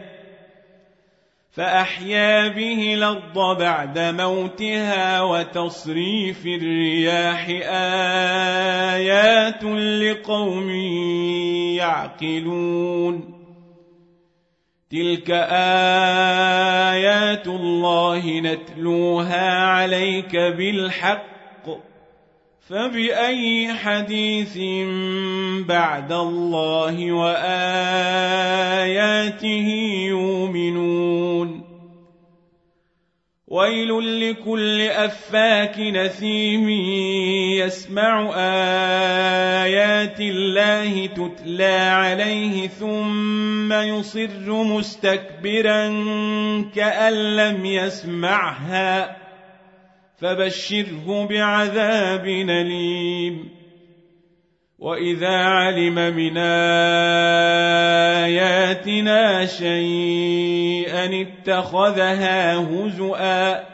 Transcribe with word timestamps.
فأحيا 1.51 2.47
به 2.47 2.93
الأرض 2.93 3.57
بعد 3.59 3.99
موتها 3.99 5.21
وتصريف 5.21 6.45
الرياح 6.45 7.47
آيات 8.93 9.63
لقوم 9.63 10.69
يعقلون. 11.75 13.41
تلك 14.91 15.31
آيات 16.91 17.47
الله 17.47 18.39
نتلوها 18.39 19.65
عليك 19.65 20.35
بالحق 20.35 21.30
فبأي 22.71 23.73
حديث 23.73 24.57
بعد 25.67 26.11
الله 26.11 27.11
وآياته 27.11 27.67
يؤمنون؟ 30.07 31.63
ويل 33.47 34.29
لكل 34.29 34.81
أفاك 34.81 35.79
نثيم 35.79 36.69
يسمع 37.59 38.33
آيات 39.65 40.19
الله 40.19 41.05
تتلى 41.05 41.75
عليه 41.75 42.67
ثم 42.67 43.73
يصر 43.73 44.63
مستكبرا 44.63 45.87
كأن 46.75 47.13
لم 47.35 47.65
يسمعها. 47.65 49.20
فبشره 50.21 51.27
بعذاب 51.29 52.27
أليم. 52.27 53.49
وإذا 54.79 55.37
علم 55.37 55.95
من 55.95 56.37
آياتنا 58.27 59.45
شيئا 59.45 61.21
اتخذها 61.21 62.57
هزؤا 62.57 63.71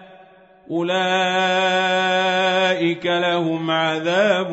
أولئك 0.71 1.85
لهم 3.05 3.71
عذاب 3.71 4.51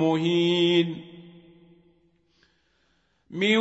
مهين. 0.00 1.04
من 3.30 3.56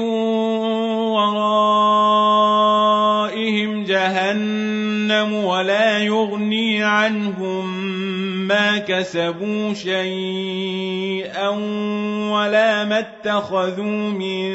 جهنم 4.33 5.33
ولا 5.33 5.99
يغني 5.99 6.83
عنهم 6.83 7.87
ما 8.47 8.77
كسبوا 8.77 9.73
شيئا 9.73 11.49
ولا 12.31 12.85
ما 12.85 12.99
اتخذوا 12.99 14.09
من 14.09 14.49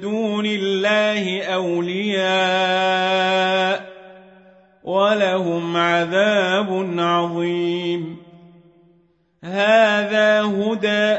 دون 0.00 0.46
الله 0.46 1.42
أولياء 1.42 2.68
ولهم 4.84 5.76
عذاب 5.76 6.94
عظيم. 6.98 8.16
هذا 9.44 10.42
هدى 10.42 11.18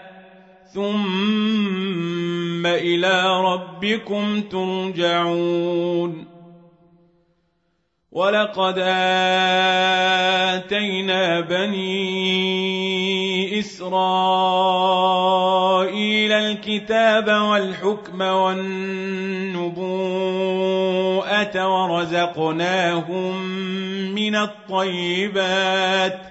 ثم 0.73 2.65
إلى 2.65 3.41
ربكم 3.41 4.41
ترجعون 4.41 6.25
ولقد 8.11 8.75
اتينا 10.57 11.39
بني 11.39 12.51
اسرائيل 13.59 13.91
الكتاب 16.31 17.27
والحكم 17.27 18.21
والنبوءه 18.21 18.71
ورزقناهم 21.67 23.41
من 24.15 24.35
الطيبات 24.35 26.30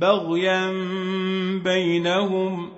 بغيا 0.00 0.70
بينهم 1.64 2.70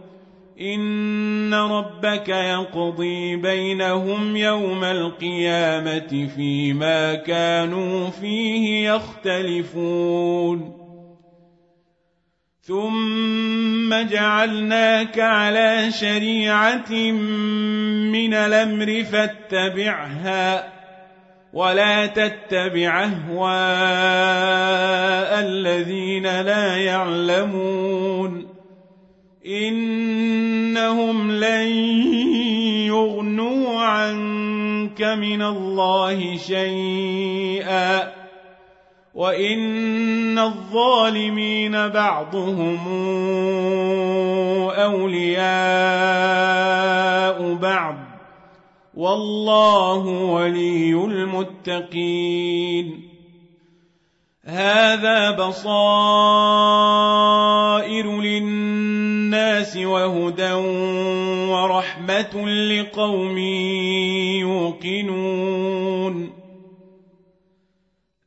إن 0.60 1.54
ربك 1.54 2.28
يقضي 2.28 3.36
بينهم 3.36 4.36
يوم 4.36 4.84
القيامة 4.84 6.28
فيما 6.36 7.14
كانوا 7.14 8.10
فيه 8.10 8.88
يختلفون 8.90 10.82
ثم 12.62 13.94
جعلناك 13.94 15.18
على 15.18 15.90
شريعة 15.90 16.92
من 18.12 18.34
الأمر 18.34 19.04
فاتبعها 19.04 20.81
ولا 21.52 22.06
تتبع 22.06 23.04
أهواء 23.04 23.52
الذين 25.40 26.22
لا 26.22 26.76
يعلمون 26.76 28.48
إنهم 29.46 31.30
لن 31.32 31.66
يغنوا 32.86 33.80
عنك 33.80 35.02
من 35.02 35.42
الله 35.42 36.36
شيئا 36.36 38.12
وإن 39.14 40.38
الظالمين 40.38 41.88
بعضهم 41.88 42.78
أولياء 44.76 45.42
بعض 47.54 48.01
والله 49.02 50.06
ولي 50.06 50.94
المتقين. 50.94 52.86
هذا 54.44 55.30
بصائر 55.30 55.80
للناس 58.20 59.76
وهدى 59.76 60.52
ورحمة 61.50 62.48
لقوم 62.48 63.38
يوقنون. 64.38 65.71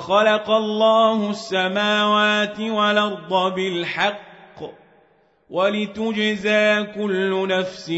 وخلق 0.00 0.50
الله 0.50 1.30
السماوات 1.30 2.60
والأرض 2.60 3.54
بالحق 3.54 4.60
ولتجزى 5.50 6.82
كل 6.84 7.48
نفس 7.48 7.90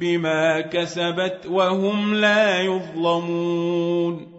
بما 0.00 0.60
كسبت 0.60 1.46
وهم 1.46 2.14
لا 2.14 2.60
يظلمون 2.60 4.38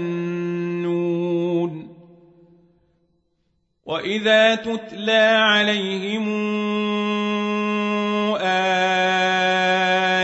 وإذا 3.91 4.55
تتلى 4.55 5.27
عليهم 5.43 6.25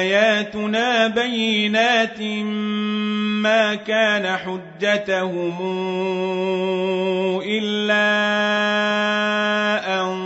آياتنا 0.07 1.07
بينات 1.07 2.21
ما 3.43 3.75
كان 3.75 4.37
حجتهم 4.37 5.57
إلا 7.43 8.07
أن 10.01 10.17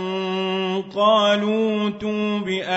قالوا 0.94 1.86
ائتوا 1.86 2.38
بآبائنا 2.38 2.72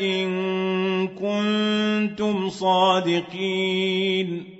إن 0.00 1.08
كنتم 1.08 2.50
صادقين 2.50 4.59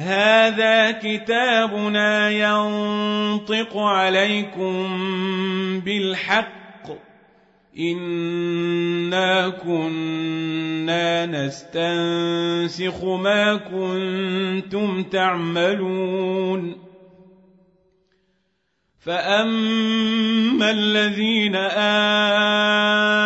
هذا 0.00 0.90
كتابنا 0.90 2.30
ينطق 2.30 3.76
عليكم 3.76 5.00
بالحق. 5.80 6.60
انا 7.78 9.48
كنا 9.48 11.26
نستنسخ 11.26 13.04
ما 13.04 13.56
كنتم 13.56 15.02
تعملون. 15.02 16.76
فاما 19.00 20.70
الذين 20.70 21.56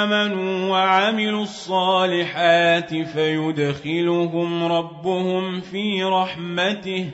امنوا 0.00 0.53
وعملوا 0.74 1.42
الصالحات 1.42 2.94
فيدخلهم 2.94 4.64
ربهم 4.64 5.60
في 5.60 6.04
رحمته. 6.04 7.10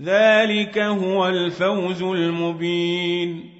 ذلك 0.00 0.78
هو 0.78 1.28
الفوز 1.28 2.02
المبين. 2.02 3.50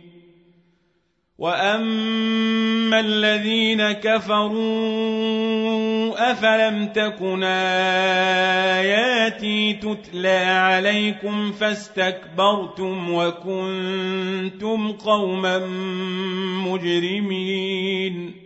وأما 1.38 3.00
الذين 3.00 3.92
كفروا 3.92 4.56
أفلم 6.32 6.86
تكن 6.86 7.42
آياتي 8.82 9.72
تتلى 9.72 10.38
عليكم 10.38 11.52
فاستكبرتم 11.52 13.12
وكنتم 13.14 14.92
قوما 14.92 15.66
مجرمين. 16.66 18.45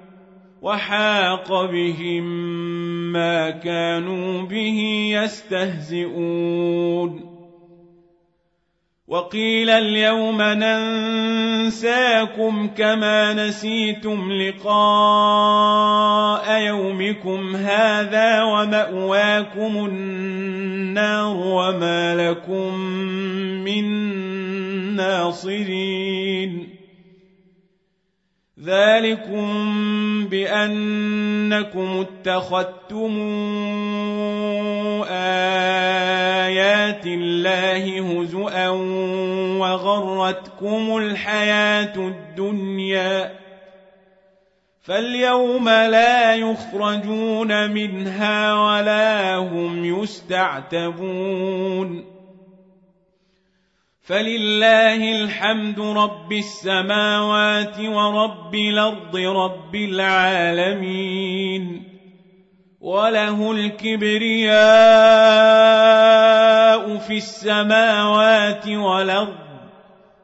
وحاق 0.61 1.65
بهم 1.71 2.23
ما 3.11 3.49
كانوا 3.49 4.41
به 4.41 5.09
يستهزئون. 5.23 6.61
وقيل 9.07 9.69
اليوم 9.69 10.41
ننساكم 10.41 11.87
كما 12.67 13.33
نسيتم 13.33 14.31
لقاء 14.31 15.81
يومكم 16.61 17.55
هذا 17.55 18.43
ومأواكم 18.43 19.85
النار 19.85 21.37
وما 21.37 22.15
لكم 22.15 22.75
من 23.65 23.85
ناصرين. 24.95 26.70
ذلكم 28.63 29.45
بأنكم 30.27 32.05
اتخذتم 32.07 33.17
آيات 36.51 37.05
الله 37.05 37.99
هزؤا 37.99 38.69
وغرتكم 39.57 40.97
الحياة 40.97 41.95
الدنيا 41.95 43.31
فاليوم 44.81 45.69
لا 45.69 46.35
يخرجون 46.35 47.71
منها 47.71 48.53
ولا 48.53 49.35
هم 49.35 49.85
يستعتبون 49.85 51.41
فلله 54.01 55.11
الحمد 55.23 55.79
رب 55.79 56.31
السماوات 56.33 57.79
ورب 57.79 58.55
الأرض 58.55 59.15
رب 59.15 59.75
العالمين 59.75 61.23
وله 62.81 63.51
الكبرياء 63.51 64.61
في 66.97 67.17
السماوات 67.17 68.67
والارض 68.67 69.37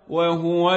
وهو 0.09 0.75